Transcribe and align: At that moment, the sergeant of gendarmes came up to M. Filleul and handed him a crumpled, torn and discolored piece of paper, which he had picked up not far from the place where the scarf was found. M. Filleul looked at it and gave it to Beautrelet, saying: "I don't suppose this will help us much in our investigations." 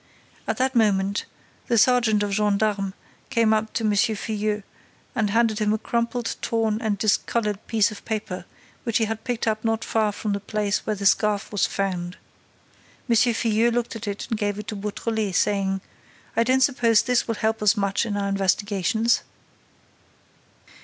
At 0.47 0.57
that 0.57 0.73
moment, 0.73 1.25
the 1.67 1.77
sergeant 1.77 2.23
of 2.23 2.31
gendarmes 2.33 2.93
came 3.29 3.53
up 3.53 3.71
to 3.73 3.83
M. 3.83 3.91
Filleul 3.91 4.63
and 5.13 5.29
handed 5.29 5.59
him 5.59 5.71
a 5.73 5.77
crumpled, 5.77 6.37
torn 6.41 6.81
and 6.81 6.97
discolored 6.97 7.59
piece 7.67 7.91
of 7.91 8.03
paper, 8.03 8.45
which 8.83 8.97
he 8.97 9.05
had 9.05 9.23
picked 9.23 9.45
up 9.47 9.63
not 9.63 9.83
far 9.85 10.11
from 10.11 10.33
the 10.33 10.39
place 10.39 10.87
where 10.87 10.95
the 10.95 11.05
scarf 11.05 11.51
was 11.51 11.67
found. 11.67 12.17
M. 13.07 13.15
Filleul 13.15 13.71
looked 13.71 13.95
at 13.95 14.07
it 14.07 14.25
and 14.27 14.39
gave 14.39 14.57
it 14.57 14.67
to 14.69 14.75
Beautrelet, 14.75 15.35
saying: 15.35 15.81
"I 16.35 16.43
don't 16.43 16.61
suppose 16.61 17.03
this 17.03 17.27
will 17.27 17.35
help 17.35 17.61
us 17.61 17.77
much 17.77 18.03
in 18.03 18.17
our 18.17 18.27
investigations." 18.27 19.21